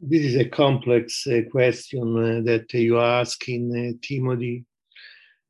[0.01, 4.65] this is a complex uh, question uh, that you are asking, uh, Timothy,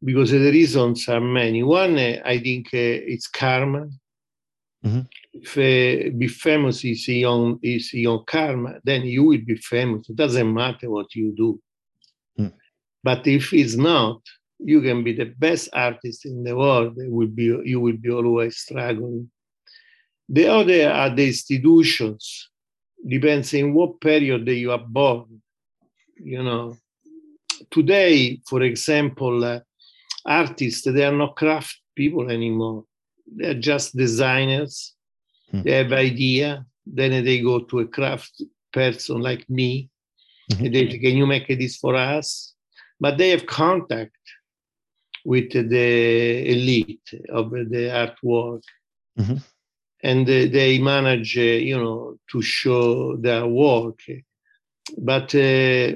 [0.03, 1.61] because the reasons are many.
[1.61, 3.89] One, uh, I think uh, it's karma.
[4.83, 5.01] Mm-hmm.
[5.33, 10.09] If uh, be famous is your, is your karma, then you will be famous.
[10.09, 11.61] It doesn't matter what you do.
[12.39, 12.53] Mm.
[13.03, 14.21] But if it's not,
[14.59, 16.93] you can be the best artist in the world.
[16.97, 19.29] Will be, you will be always struggling.
[20.27, 22.49] The other are the institutions
[23.07, 25.41] depends in what period you are born.
[26.17, 26.77] You know,
[27.71, 29.59] today, for example, uh,
[30.25, 32.83] artists they are not craft people anymore.
[33.25, 34.93] They're just designers.
[35.51, 35.61] Hmm.
[35.61, 36.65] They have idea.
[36.85, 38.43] Then they go to a craft
[38.73, 39.89] person like me.
[40.51, 40.65] Mm-hmm.
[40.65, 42.53] And they say, can you make this for us?
[42.99, 44.17] But they have contact
[45.25, 48.61] with the elite of the artwork.
[49.17, 49.37] Mm-hmm
[50.01, 53.99] and they manage, uh, you know, to show their work.
[54.97, 55.91] But uh,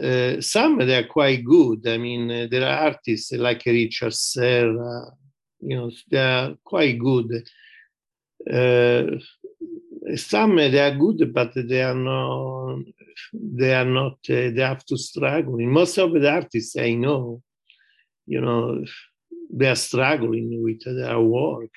[0.00, 1.86] uh, some they are quite good.
[1.86, 5.10] I mean, there are artists like Richard Serra,
[5.60, 7.48] you know, they are quite good.
[10.16, 12.84] some they are good, but they are not.
[13.32, 14.18] They are not.
[14.26, 15.58] they have to struggle.
[15.58, 17.42] Most of the artists I know,
[18.26, 18.84] you know,
[19.50, 21.70] they are struggling with their work.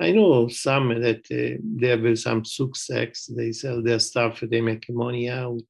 [0.00, 4.86] I know some that uh, they have some success, they sell their stuff, they make
[4.88, 5.62] money out.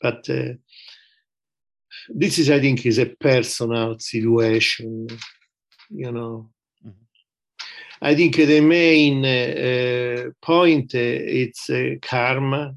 [0.00, 0.54] But uh,
[2.08, 5.08] this is, I think, is a personal situation,
[5.90, 6.50] you know.
[6.84, 7.04] Mm-hmm.
[8.02, 12.74] I think the main uh, point uh, it's uh, karma.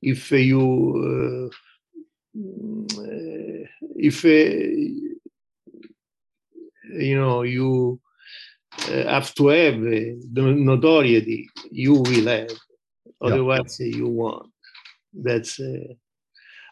[0.00, 1.48] If you, uh,
[3.96, 4.24] if
[6.92, 8.00] you know you
[8.88, 12.50] uh, have to have uh, the notoriety you will have.
[13.20, 13.96] Otherwise yeah.
[13.96, 14.50] you won't.
[15.12, 15.94] That's uh,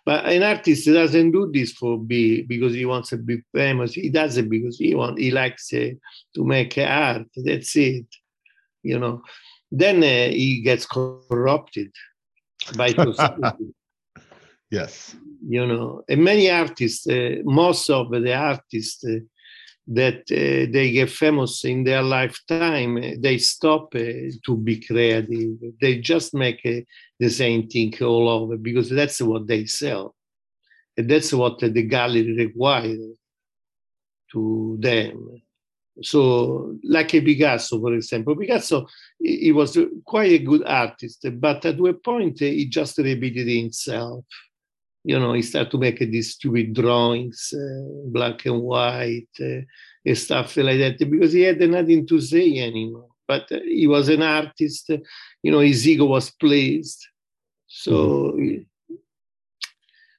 [0.05, 3.95] but an artist doesn't do this for be because he wants to be famous.
[3.95, 5.91] He does it because he want he likes uh,
[6.35, 7.27] to make art.
[7.37, 8.07] That's it
[8.87, 9.23] you know.
[9.71, 11.93] Then uh, he gets corrupted
[12.77, 13.75] by society.
[14.71, 15.17] Yes.
[15.47, 19.05] You know and many artists uh, most of the artists
[19.89, 25.59] that uh, they get famous in their lifetime, they stop uh, to be creative.
[25.81, 26.81] They just make uh,
[27.21, 30.15] the same thing all over because that's what they sell.
[30.97, 32.99] And that's what the gallery requires
[34.33, 35.43] to them.
[36.03, 38.87] So, like a Picasso, for example, Picasso,
[39.19, 44.25] he was quite a good artist, but at one point he just repeated himself
[45.07, 49.61] you know, he started to make these stupid drawings, uh, black and white, uh,
[50.05, 53.11] and stuff like that, because he had nothing to say anymore.
[53.29, 54.91] But uh, he was an artist,
[55.45, 57.07] you know, his ego was pleased.
[57.69, 57.93] So,
[58.37, 58.95] mm-hmm.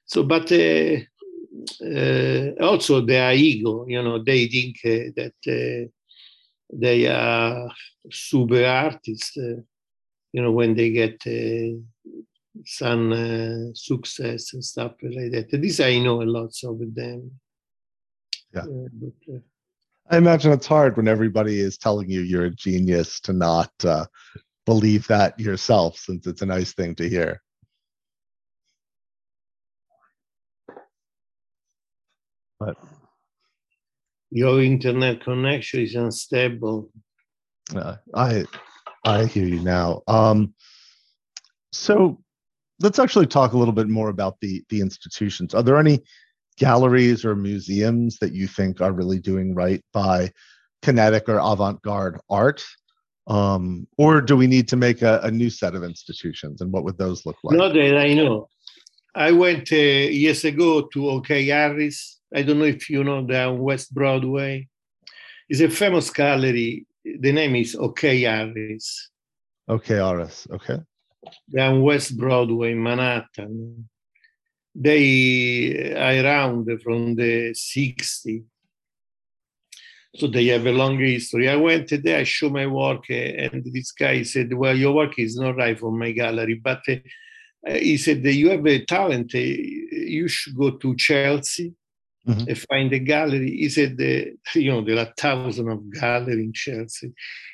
[0.06, 0.96] so, but uh,
[1.84, 5.90] uh, also their ego, you know, they think uh, that
[6.72, 7.70] they are
[8.10, 11.20] super artists, you know, when they get
[12.64, 15.48] some uh, success and stuff like that.
[15.50, 17.32] This I know a lot of them.
[18.54, 18.62] Yeah.
[18.62, 19.38] Uh, but, uh,
[20.10, 24.06] I imagine it's hard when everybody is telling you you're a genius to not uh,
[24.64, 27.42] believe that yourself, since it's a nice thing to hear.
[32.58, 32.76] But
[34.30, 36.90] your internet connection is unstable.
[37.74, 38.44] Uh, I
[39.04, 40.02] I hear you now.
[40.08, 40.54] Um,
[41.72, 42.20] so
[42.80, 45.54] let's actually talk a little bit more about the the institutions.
[45.54, 46.00] Are there any
[46.56, 50.32] galleries or museums that you think are really doing right by
[50.82, 52.64] kinetic or avant-garde art?
[53.26, 56.82] Um, or do we need to make a, a, new set of institutions and what
[56.84, 57.58] would those look like?
[57.58, 58.48] Not that I know.
[59.14, 62.20] I went uh, years ago to OK Harris.
[62.34, 64.68] I don't know if you know the West Broadway.
[65.48, 66.86] It's a famous gallery.
[67.04, 69.10] The name is OK Harris.
[69.68, 70.46] OK Harris.
[70.50, 70.78] Okay.
[71.54, 73.88] Down West Broadway, in Manhattan.
[74.74, 78.44] They are around from the 60s.
[80.16, 81.48] So they have a long history.
[81.48, 85.36] I went there, I show my work, and this guy said, Well, your work is
[85.36, 90.28] not right for my gallery, but uh, he said, You have a talent, uh, you
[90.28, 91.74] should go to Chelsea
[92.28, 92.48] mm-hmm.
[92.48, 93.56] and find a gallery.
[93.56, 97.12] He said, uh, You know, there are thousands of galleries in Chelsea.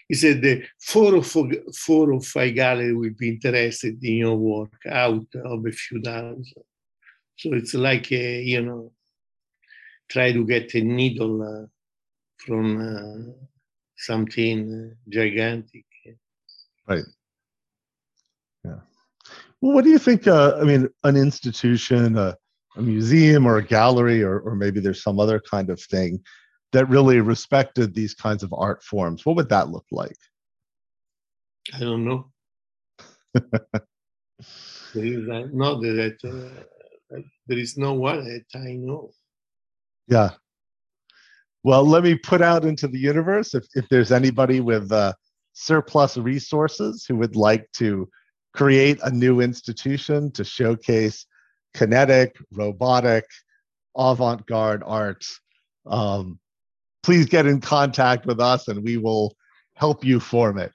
[0.09, 4.37] He said, the four, or four, four or five galleries will be interested in your
[4.37, 6.47] work out of a few thousand.
[7.37, 8.93] So it's like, a, you know,
[10.09, 11.66] try to get a needle uh,
[12.37, 13.33] from uh,
[13.97, 15.85] something uh, gigantic.
[16.87, 17.05] Right.
[18.64, 18.81] Yeah.
[19.61, 20.27] Well, what do you think?
[20.27, 22.37] Uh, I mean, an institution, a,
[22.77, 26.20] a museum, or a gallery, or, or maybe there's some other kind of thing
[26.72, 29.25] that really respected these kinds of art forms.
[29.25, 30.16] What would that look like?
[31.72, 32.31] I don't know.
[33.35, 33.45] there
[34.95, 39.11] is not that uh, there is no one that I know.
[40.09, 40.31] Yeah.
[41.62, 45.14] Well, let me put out into the universe if, if there's anybody with uh,
[45.55, 48.09] surplus resources who would like to
[48.53, 51.27] create a new institution to showcase
[51.75, 53.25] kinetic, robotic,
[53.97, 55.25] avant garde art.
[55.87, 56.39] Um,
[57.03, 59.35] please get in contact with us and we will
[59.75, 60.72] help you form it.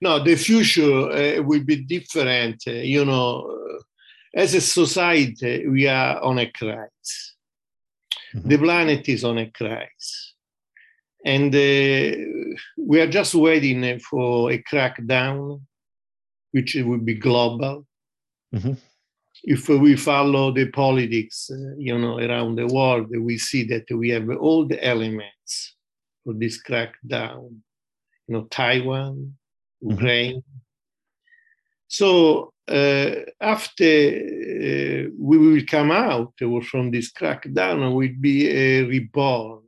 [0.00, 2.62] No, the future uh, will be different.
[2.66, 3.78] Uh, you know,
[4.34, 7.32] as a society, we are on a crisis
[8.34, 8.48] Mm-hmm.
[8.48, 10.34] The planet is on a crisis.
[11.24, 15.60] And uh, we are just waiting for a crackdown,
[16.50, 17.86] which will be global.
[18.54, 18.72] Mm-hmm.
[19.44, 24.10] If we follow the politics, uh, you know, around the world, we see that we
[24.10, 25.76] have all the elements
[26.22, 27.58] for this crackdown.
[28.28, 29.34] You know, Taiwan,
[29.82, 29.90] mm-hmm.
[29.90, 30.36] Ukraine.
[30.36, 30.58] Mm-hmm.
[31.88, 36.32] So uh, after uh, we will come out
[36.70, 39.62] from this crackdown, we'll be uh, reborn,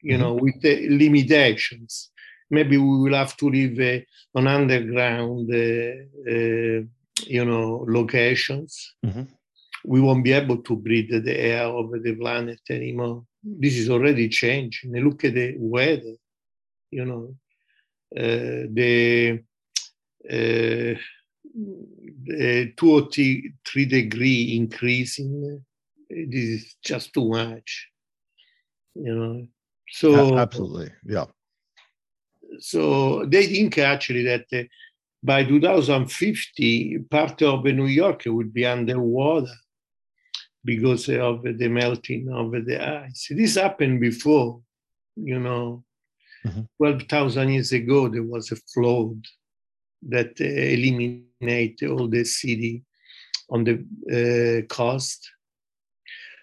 [0.00, 0.22] you mm-hmm.
[0.22, 2.10] know, with limitations.
[2.50, 5.48] Maybe we will have to live on underground,
[7.26, 8.94] you know, locations.
[9.04, 9.22] Mm-hmm.
[9.86, 13.24] We won't be able to breathe the air of the planet anymore.
[13.42, 14.92] This is already changing.
[14.92, 16.16] Look at the weather,
[16.90, 17.36] you know,
[18.16, 19.42] uh, the
[20.30, 20.94] uh,
[21.54, 25.62] uh, two or three, three degree increasing.
[26.08, 27.88] This is just too much,
[28.94, 29.46] you know.
[29.90, 31.26] So absolutely, yeah.
[32.60, 34.62] So they think actually that uh,
[35.24, 39.54] by 2050, part of New York would be underwater
[40.62, 43.28] because of the melting of the ice.
[43.30, 44.60] This happened before,
[45.16, 45.82] you know.
[46.46, 46.60] Mm-hmm.
[46.76, 49.18] 12,000 years ago, there was a flood
[50.06, 52.84] that uh, eliminate all the city
[53.48, 53.80] on the
[54.12, 55.30] uh, coast.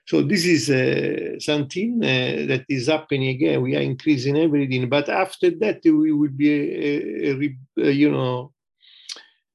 [0.07, 3.61] So this is uh, something uh, that is happening again.
[3.61, 8.51] We are increasing everything, but after that we will be, a, a, a, you know,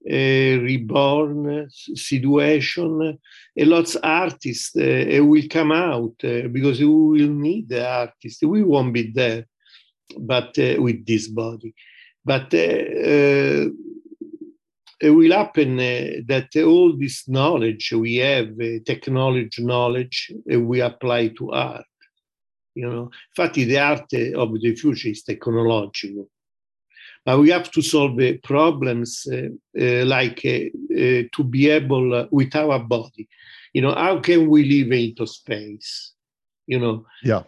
[0.09, 3.19] reborn situation.
[3.57, 8.43] A lot of artists will come out because we will need the artists.
[8.43, 9.47] We won't be there,
[10.19, 11.75] but with this body.
[12.25, 12.53] But
[15.01, 20.81] it will happen uh, that all this knowledge we have, uh, technology knowledge, uh, we
[20.81, 21.85] apply to art.
[22.75, 26.29] You know, infatti the art of the future is technological.
[27.27, 29.49] But we have to solve uh, problems uh,
[29.79, 33.29] uh, like to be able with our body.
[33.75, 36.13] You know, how can we live into space?
[36.67, 37.43] You know, yeah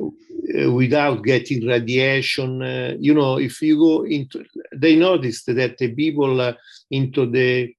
[0.66, 2.62] without getting radiation.
[2.62, 6.54] Uh, you know, if you go into, they noticed that the people uh,
[6.90, 7.74] into the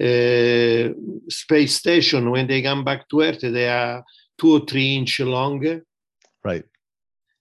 [0.00, 0.92] uh,
[1.28, 4.04] space station, when they come back to Earth, they are
[4.38, 5.84] two or three inch longer.
[6.42, 6.64] Right.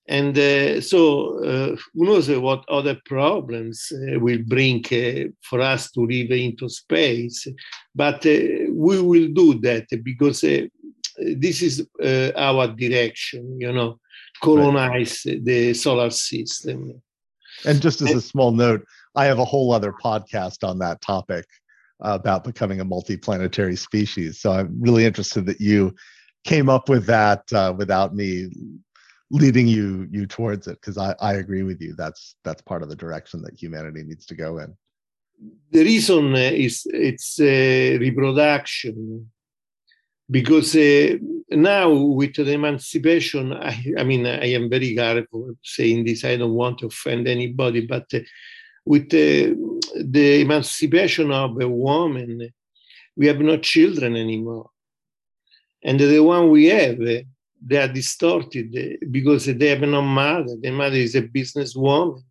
[0.07, 5.91] And uh, so, uh, who knows what other problems uh, will bring uh, for us
[5.91, 7.47] to live into space?
[7.95, 11.87] But uh, we will do that because this is
[12.35, 13.99] our direction, you know,
[14.41, 15.45] colonize right.
[15.45, 17.01] the solar system.
[17.65, 18.85] And just as a small note,
[19.15, 21.45] I have a whole other podcast on that topic
[22.01, 24.41] about becoming a multiplanetary species.
[24.41, 25.95] So I'm really interested that you
[26.43, 28.49] came up with that uh, without me
[29.33, 31.93] leading you you towards it because I, I agree with you.
[31.95, 34.75] That's that's part of the direction that humanity needs to go in.
[35.71, 39.29] The reason is it's uh, reproduction
[40.29, 41.17] because uh,
[41.49, 46.53] now with the emancipation I, I, mean i am very careful saying this i don't
[46.53, 48.19] want to offend anybody but uh,
[48.85, 52.53] with the emancipation of a woman
[53.15, 54.69] we have no children anymore.
[55.83, 56.99] And the one we have
[57.65, 60.55] they are distorted because they have no mother.
[60.61, 62.21] Their mother is a businesswoman.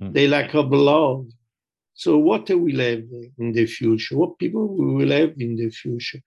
[0.00, 0.12] Mm.
[0.12, 1.26] They lack of love.
[1.94, 3.04] So what will we have
[3.38, 4.16] in the future?
[4.16, 6.20] What people we will have in the future?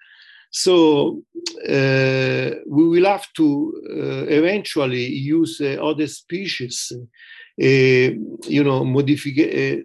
[0.52, 1.24] So
[1.68, 9.32] uh, we will have to uh, eventually use uh, other species, uh, you know, modify,
[9.32, 9.78] uh,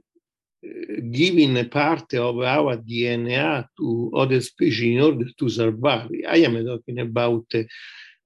[1.10, 6.10] giving a part of our DNA to other species in order to survive.
[6.28, 7.62] I am talking about uh,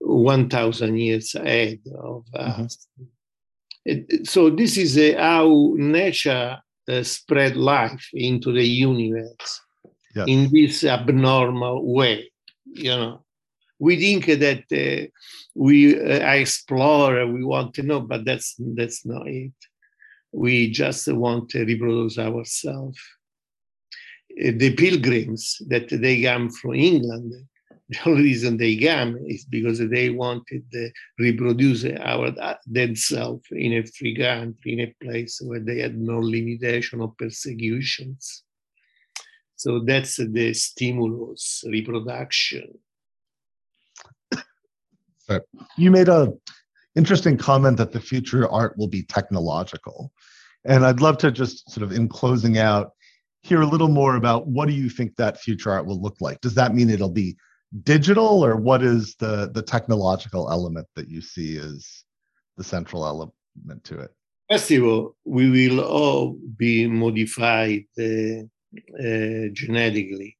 [0.05, 2.88] 1,000 years ahead of us.
[3.00, 4.24] Mm-hmm.
[4.24, 9.61] So this is uh, how nature uh, spread life into the universe
[10.14, 10.26] yes.
[10.28, 12.30] in this abnormal way.
[12.64, 13.24] You know,
[13.78, 15.09] we think that uh,
[15.55, 19.53] we uh, explore, we want to know, but that's that's not it.
[20.32, 22.98] We just want to reproduce ourselves.
[24.32, 27.34] Uh, the pilgrims that they come from England
[27.89, 33.72] the only reason they came is because they wanted to reproduce our uh, themselves in
[33.74, 38.45] a free country, in a place where they had no limitation or persecutions.
[39.57, 42.78] So that's the stimulus, reproduction.
[45.76, 46.33] You made a
[46.95, 50.12] interesting comment that the future art will be technological.
[50.64, 52.93] And I'd love to just sort of in closing out,
[53.43, 56.41] hear a little more about what do you think that future art will look like?
[56.41, 57.37] Does that mean it'll be
[57.83, 62.05] digital or what is the the technological element that you see as
[62.57, 64.11] the central element to it
[64.51, 68.43] first of all we will all be modified uh,
[69.01, 70.37] uh, genetically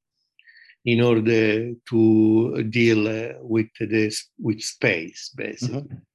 [0.85, 6.12] in order to deal uh, with this with space basically mm-hmm.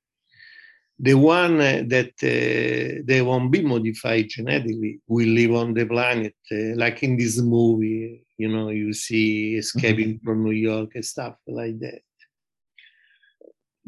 [0.99, 6.75] The one that uh, they won't be modified genetically will live on the planet uh,
[6.75, 10.25] like in this movie you know, you see escaping mm-hmm.
[10.25, 12.01] from New York and stuff like that.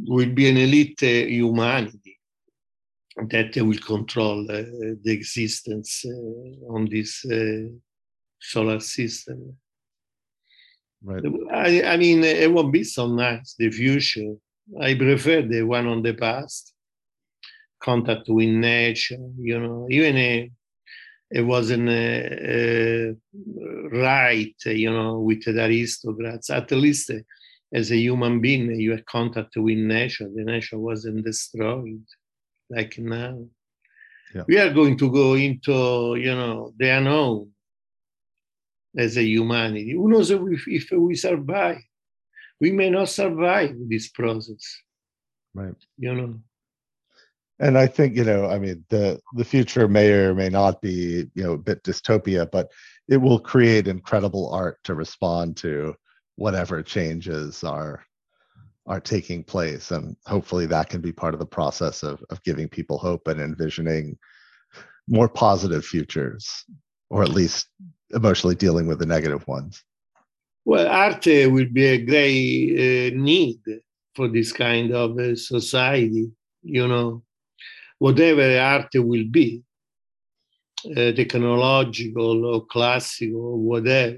[0.07, 2.17] Will be an elite uh, humanity
[3.15, 4.63] that will control uh,
[5.03, 7.69] the existence uh, on this uh,
[8.39, 9.57] solar system.
[11.03, 11.23] Right.
[11.53, 14.35] I, I mean, it won't be so nice, the future.
[14.81, 16.68] I prefer the one on the past.
[17.81, 20.51] Contact with nature, you know, even a
[21.31, 26.49] it wasn't uh, uh, right, you know, with the aristocrats.
[26.49, 27.19] At least uh,
[27.71, 30.27] as a human being, you had contact with nature.
[30.33, 32.03] The nature wasn't destroyed
[32.69, 33.45] like now.
[34.33, 34.43] Yeah.
[34.47, 37.51] We are going to go into, you know, the unknown
[38.97, 39.91] as a humanity.
[39.91, 41.81] Who knows if, if we survive?
[42.59, 44.81] We may not survive this process.
[45.53, 45.75] Right.
[45.97, 46.39] You know
[47.59, 51.25] and I think you know, I mean, the the future may or may not be
[51.33, 52.71] you know a bit dystopia, but
[53.07, 55.95] it will create incredible art to respond to
[56.35, 58.03] whatever changes are
[58.85, 62.69] are taking place, and hopefully that can be part of the process of of giving
[62.69, 64.17] people hope and envisioning
[65.07, 66.63] more positive futures,
[67.09, 67.67] or at least
[68.11, 69.83] emotionally dealing with the negative ones.
[70.63, 73.59] Well, art uh, will be a great uh, need
[74.13, 76.31] for this kind of uh, society,
[76.63, 77.23] you know
[77.99, 79.61] whatever art will be,
[80.97, 84.17] uh, technological or classical, whatever,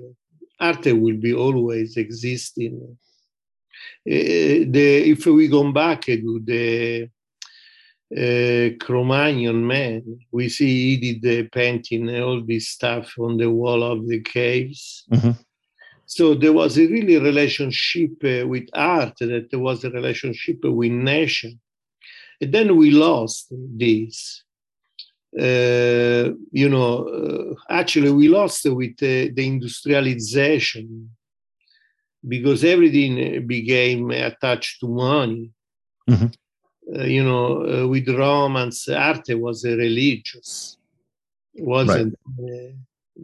[0.60, 2.98] art will be always existing.
[4.10, 7.10] Uh, the, if we go back to the
[8.16, 13.84] uh, Cro-Magnon man, we see he did the painting, all this stuff on the wall
[13.84, 15.06] of the caves.
[15.12, 15.32] Mm-hmm.
[16.06, 20.92] So there was a really relationship uh, with art, that there was a relationship with
[20.92, 21.56] nature.
[22.42, 24.44] And then we lost this.
[25.40, 31.10] uh, you know, uh, actually we lost with the, the industrialization
[32.28, 35.52] because everything became attached to money.
[36.10, 36.28] Mm-hmm.
[36.94, 40.78] Uh, you know, uh, with Romance, art was religious.
[41.56, 42.68] wasn't right.
[42.70, 42.72] Uh,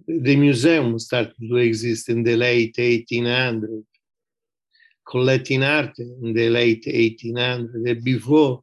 [0.07, 3.83] the museum started to exist in the late 1800s,
[5.05, 8.03] collecting art in the late 1800s.
[8.03, 8.61] Before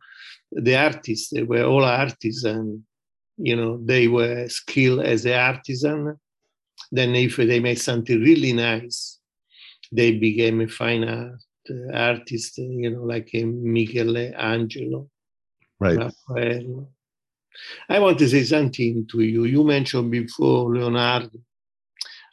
[0.55, 2.80] the artists, they were all artisans.
[3.36, 6.18] You know, they were skilled as an artisan.
[6.92, 9.18] Then, if they made something really nice,
[9.90, 11.40] they became a fine art
[11.92, 12.59] artist.
[12.59, 15.09] You know, like a Michelangelo,
[15.80, 15.98] right?
[15.98, 16.88] Raphael.
[17.88, 19.44] I want to say something to you.
[19.44, 21.38] You mentioned before Leonardo.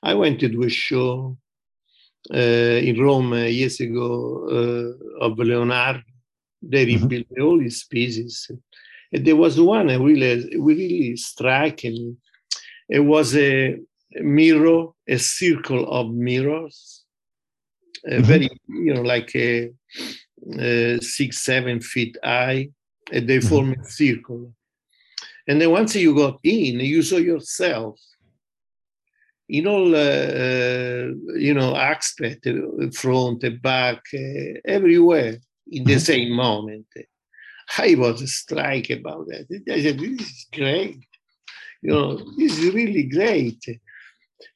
[0.04, 1.38] I went to a show
[2.34, 6.02] uh, in Rome years ago uh, of Leonardo.
[6.62, 7.04] They mm-hmm.
[7.04, 8.52] rebuilt all his pieces.
[9.12, 12.18] And there was one really, really striking.
[12.88, 13.80] It was a
[14.14, 17.04] mirror, a circle of mirrors,
[18.08, 18.24] mm-hmm.
[18.24, 19.72] very, you know, like a,
[20.60, 22.70] a, six, seven feet high,
[23.12, 23.50] and they mm-hmm.
[23.50, 24.54] form a circle.
[25.48, 28.00] And then once you got in, you saw yourself
[29.50, 35.40] in all, uh, uh, you know, aspect, uh, front, back, uh, everywhere
[35.72, 36.00] in the mm-hmm.
[36.00, 36.88] same moment.
[37.78, 39.48] I was struck about that.
[39.72, 40.98] I said, this is great.
[41.82, 43.64] You know, this is really great.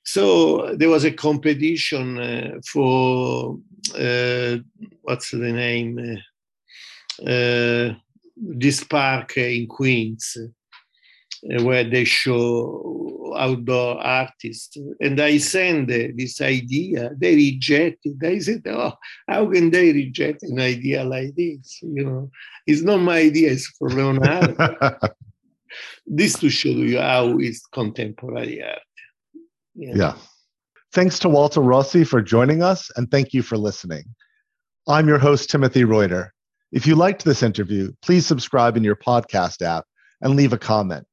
[0.03, 3.57] So there was a competition uh, for,
[3.97, 4.57] uh,
[5.01, 6.21] what's the name?
[8.37, 14.77] this park in Queens uh, where they show outdoor artists.
[14.99, 18.17] And I send this idea, they reject it.
[18.23, 18.93] I said, oh,
[19.27, 21.79] how can they reject an idea like this?
[21.81, 22.31] You know,
[22.67, 24.55] it's not my idea, it's for Leonardo.
[26.07, 28.79] this to show you how is contemporary art.
[29.75, 29.93] Yeah.
[29.95, 30.15] yeah.
[30.93, 34.05] Thanks to Walter Rossi for joining us, and thank you for listening.
[34.87, 36.33] I'm your host, Timothy Reuter.
[36.71, 39.85] If you liked this interview, please subscribe in your podcast app
[40.21, 41.05] and leave a comment.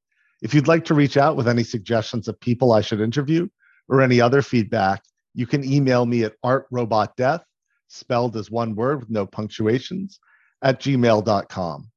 [0.43, 3.49] If you'd like to reach out with any suggestions of people I should interview
[3.89, 7.45] or any other feedback, you can email me at artrobotdeath,
[7.87, 10.19] spelled as one word with no punctuations,
[10.61, 11.92] at gmail.com.